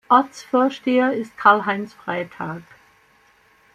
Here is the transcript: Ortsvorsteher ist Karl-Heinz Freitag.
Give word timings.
Ortsvorsteher 0.09 1.13
ist 1.13 1.37
Karl-Heinz 1.37 1.93
Freitag. 1.93 2.63